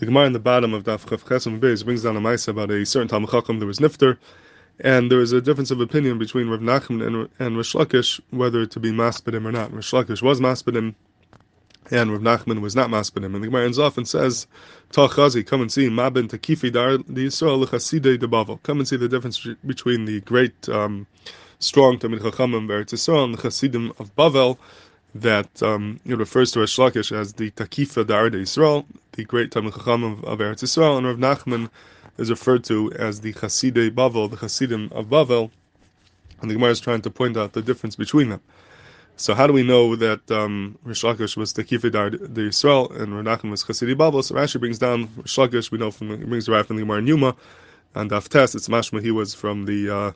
[0.00, 2.70] The Gemara in the bottom of Daf Chav Chesam Beis brings down a mice about
[2.70, 4.16] a certain Talmud Chacham that was nifter,
[4.78, 8.64] and there was a difference of opinion between Rav Nachman and, and Rish Lakish whether
[8.64, 9.70] to be maspedim or not.
[9.74, 10.94] Rish Lakish was maspedim,
[11.90, 13.34] and Rav Nachman was not maspedim.
[13.34, 14.46] And the Gemara ends off and says,
[14.90, 18.58] Tachazi, come and see Mabin Takifi Dar the Yisrael Lechasidei de Bavel.
[18.62, 21.06] Come and see the difference between the great um,
[21.58, 24.56] strong Tamid Chachamim Eretz Yisrael and the Chasidim of Bavel
[25.14, 29.74] that um, it refers to Rish as the Takifa Dar de Yisrael, the great Talmud
[29.74, 31.68] Chacham of, of Eretz Yisrael, and Rav Nachman
[32.18, 35.50] is referred to as the Chasidei Bavel, the Chasidim of Bavel,
[36.40, 38.40] and the Gemara is trying to point out the difference between them.
[39.16, 43.14] So how do we know that um, Rish Lakish was Takifa Dar de Yisrael and
[43.14, 44.22] Rav Nachman was Chasidei Bavel?
[44.22, 47.34] So Rashi brings down Rish Lakish, we know from, brings right from the Gemara Yuma,
[47.94, 50.12] and Aftes, it's mashma, he was from the uh,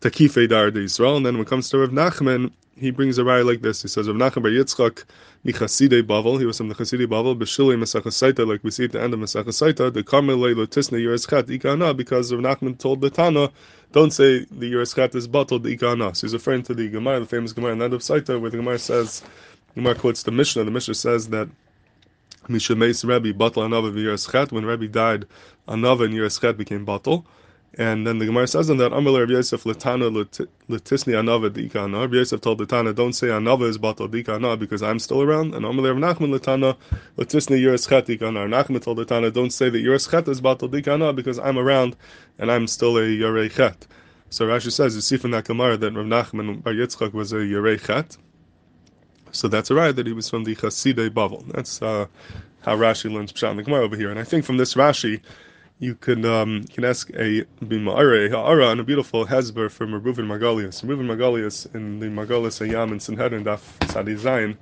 [0.00, 3.22] Takife Dar de Yisrael, and then when it comes to Rav Nachman, he brings a
[3.22, 3.80] raya like this.
[3.80, 5.04] He says, Rav Nachman Bar Yitzchak
[5.44, 9.00] Michasidei Bavel, he was from the Chasidei Bavel, Beshilei Mesachasaita, like we see at the
[9.00, 13.50] end of Mesachasaita, the Karmel Lotisne Yereschat Ikana, because Rav Nachman told the Tana,
[13.92, 16.14] don't say the Yereschat is bottled Ikana.
[16.14, 18.50] So he's referring to the Gemara, the famous Gemara in the end of Saita, where
[18.50, 19.22] the Gemara says,
[19.74, 21.48] the Gemara quotes the Mishnah, the Mishnah says that
[22.48, 25.24] Mishameis Rebbe, Batal Anava Yereschat, when Rebbe died,
[25.66, 27.26] Anava and Yereschat became bottle.
[27.74, 32.00] And then the Gemara says in that Amalei Rabbi Yosef Latana Latisni Anava Dikana.
[32.00, 35.54] Rabbi Yosef told Latana, don't say Anava is Batal Dikana because I'm still around.
[35.54, 36.76] And Amalei Rav Nachman Latana
[37.18, 38.48] Latisni Yereschet Dikana.
[38.48, 41.96] Nachman told Latana, don't say that Yereschet is Batal Dikana because I'm around
[42.38, 43.76] and I'm still a Yerechet.
[44.30, 47.36] So Rashi says, you see from that Gemara that Rav Nachman Bar Yitzchak was a
[47.36, 48.16] Yerechet.
[49.32, 51.46] So that's a right that he was from the Chasidei Bavel.
[51.52, 52.06] That's uh,
[52.62, 54.10] how Rashi learns Pshat in the Gemara over here.
[54.10, 55.20] And I think from this Rashi,
[55.78, 60.26] you can um, you can ask a bima'are ha'ara and a beautiful hezber from Reuven
[60.26, 60.82] Margolius.
[60.82, 64.56] Reuven Margolius in the Margolius HaYam in Sanhedrin Daf Tzadi Zayin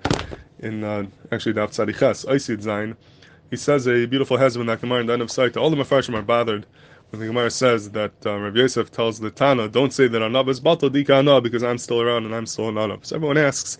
[0.59, 2.97] in uh, actually Daf Tzadi Ches Oisid Zayin.
[3.51, 5.57] He says a beautiful hezber in that Gemara in the end of sight.
[5.57, 6.67] All the Mefarshim are bothered
[7.11, 10.49] when the Gemara says that uh, Rav Yosef tells the Tana, "Don't say that Anab
[10.49, 13.79] is batal dika because I'm still around and I'm still an Anab." So everyone asks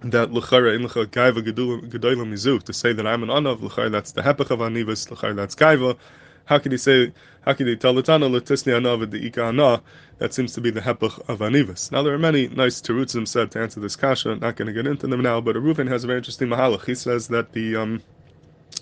[0.00, 4.12] that luchara in lucha gaiva gedolim mizu to say that I'm an anav luchara that's
[4.12, 5.96] the hepech of anivas luchara that's gaiva
[6.44, 7.12] how can he say?
[7.42, 9.82] How can he tell the Tana letisni anav the ika
[10.18, 11.90] That seems to be the hepach of anivas.
[11.90, 14.36] Now there are many nice terutzim said to answer this kasha.
[14.36, 16.84] Not going to get into them now, but Reuven has a very interesting mahalach.
[16.84, 18.02] He says that the um,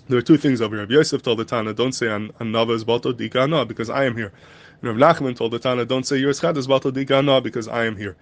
[0.07, 0.83] there are two things over here.
[0.83, 4.31] Rabbi Yosef told the Tana, don't say anava is bato dika because I am here.
[4.81, 7.85] And Rav Nachman told the Tana, don't say your eschad is bato dika because I
[7.85, 8.15] am here.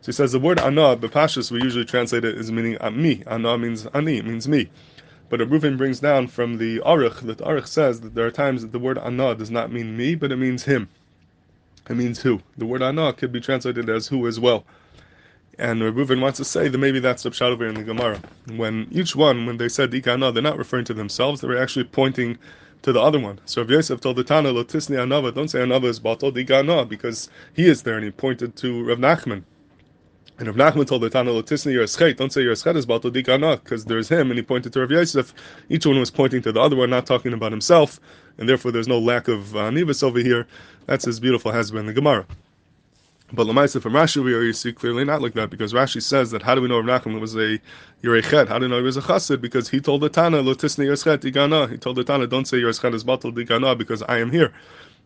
[0.00, 3.22] So he says the word ana, bepashas, we usually translate it as meaning me.
[3.26, 4.68] Ana means ani, means me.
[5.28, 8.72] But Reuven brings down from the Aruch that Aruch says that there are times that
[8.72, 10.88] the word Anah does not mean me, but it means him.
[11.90, 12.42] It means who.
[12.56, 14.64] The word Anah could be translated as who as well.
[15.58, 18.20] And Reuven wants to say that maybe that's the pshat over in the Gemara.
[18.54, 21.84] When each one, when they said Ikana, they're not referring to themselves, they were actually
[21.84, 22.38] pointing
[22.82, 23.40] to the other one.
[23.46, 27.30] So if Yosef told the Tana, Lotisni Anava, don't say Anava is Batal, Ikana, because
[27.54, 29.42] he is there and he pointed to Rav Nachman.
[30.38, 33.86] And Rav Nachman told the Tana Lotisni Yereschet, don't say Yereschet is Bato Dikana, because
[33.86, 35.32] there's him, and he pointed to Rav Yosef.
[35.70, 37.98] Each one was pointing to the other one, not talking about himself,
[38.36, 40.46] and therefore there's no lack of uh, over here.
[40.84, 42.26] That's his beautiful hezber the Gemara.
[43.32, 46.42] But Lamaisa from Rashi, we already see clearly not like that, because Rashi says that
[46.42, 47.58] how do we know Rav Nachman was a
[48.02, 48.48] Yerechet?
[48.48, 49.40] How do we know he was a Chassid?
[49.40, 51.70] Because he told the Tana, Lotisni Yereschet Dikana.
[51.70, 54.52] He told the Tana, don't say Yereschet is Bato Dikana, because I am here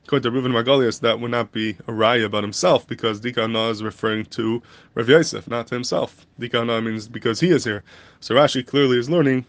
[0.04, 3.82] according to Reuven Margolius, that would not be a raya about himself because Dikana is
[3.82, 4.62] referring to
[4.94, 6.26] Rav Yosef, not to himself.
[6.40, 7.82] Dikana means because he is here.
[8.20, 9.46] So Rashi clearly is learning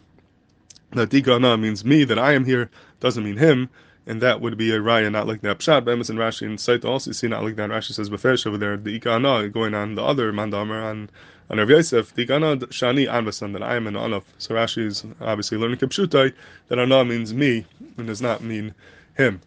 [0.92, 2.70] that Dikana means me, that I am here,
[3.00, 3.70] doesn't mean him,
[4.06, 5.60] and that would be a raya, not like that.
[5.60, 7.70] Pshat, Bemis and Rashi and Saita also see not like that.
[7.70, 11.10] Rashi says Befesh over there, the Ikana going on the other Mandamar on
[11.50, 14.24] on Rav Yosef, Dikana Shani Anvasan, that I am an Anaf.
[14.38, 16.34] So Rashi is obviously learning Kipshutai,
[16.70, 17.66] that Anah means me,
[17.98, 18.74] and does not mean
[19.16, 19.42] him.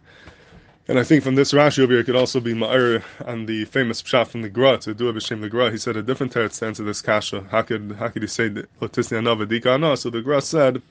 [0.87, 3.65] And I think from this Rashi over here, it could also be Ma'ir on the
[3.65, 5.71] famous pshat from the Gra, to do b'shem the Gra.
[5.71, 7.43] He said a different teretz to answer this kasha.
[7.49, 10.83] How could, how could he say Lotisni Anava Dika So the Gra said,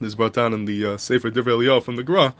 [0.00, 2.34] this brought down in the uh, Sefer Divrei from the Gra,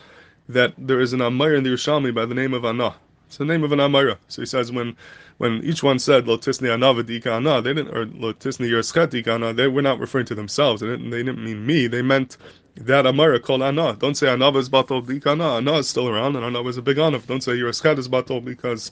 [0.49, 2.94] that there is an Amir in the Yerushalmi by the name of Anah.
[3.26, 4.19] It's the name of an Amira.
[4.29, 4.97] So he says when
[5.38, 9.67] when each one said Lotisni Anava Dika they didn't or Lotisni Yerschet Dika Anah, they
[9.69, 10.81] were not referring to themselves.
[10.81, 11.87] They didn't, they didn't mean me.
[11.87, 12.37] They meant
[12.76, 13.97] that Amara called Anah.
[13.97, 15.56] Don't say Anah is batal Dikana.
[15.56, 17.26] Anah is still around, and Anah was a big Anav.
[17.26, 18.91] Don't say Yerschet is batal because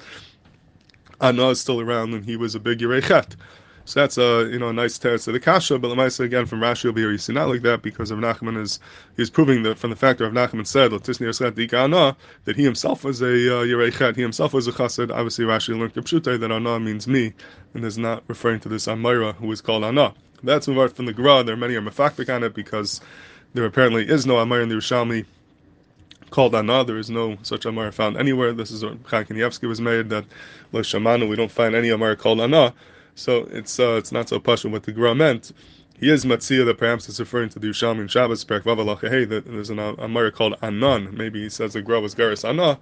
[1.20, 3.36] Anah is still around and he was a big Yerechet.
[3.84, 5.78] So that's a you know a nice teretz to the kasha.
[5.78, 8.60] But say again from Rashi over here, you see not like that because of Nachman
[8.60, 8.78] is
[9.16, 10.92] he's proving that from the fact of Nachman said
[12.44, 13.62] that he himself was a uh,
[14.14, 15.12] he himself was a chassid.
[15.12, 17.32] Obviously Rashi learned Kipshute that Anah means me
[17.74, 20.14] and is not referring to this Amira who is called Anah.
[20.44, 21.42] That's moved from the Gra.
[21.42, 23.00] There are many are mafaktik on it because
[23.54, 25.24] there apparently is no Amira in the Yerushalmi
[26.30, 26.84] called Anah.
[26.84, 28.52] There is no such Amar found anywhere.
[28.52, 29.26] This is what Chaim
[29.68, 30.24] was made that
[30.72, 31.28] Lo Shamanu.
[31.28, 32.74] We don't find any Amar called Anah.
[33.14, 35.52] So it's uh, it's not so pashut what the Gra meant.
[35.98, 39.70] He is Matzia that perhaps it's referring to the Yerushalmi Shabbos, Perak Hey, that there's
[39.70, 41.16] an Amar called Anan.
[41.16, 42.78] Maybe he says the Gra was Garis Anah,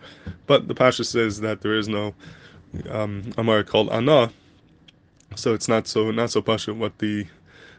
[0.46, 2.14] but the Pasha says that there is no
[2.88, 4.32] um, Amar called Anah.
[5.36, 7.26] So it's not so not so pashut what the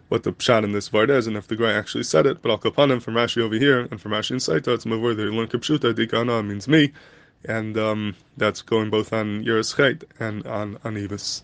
[0.09, 2.41] what the pshat in this vard is, and if the guy actually said it.
[2.41, 5.15] But I'll upon him from Rashi over here and from Rashi in Saita, it's mavur
[5.15, 6.91] they learn kipshuta dikana means me,
[7.45, 11.41] and um, that's going both on Yeruschait and on on Evis.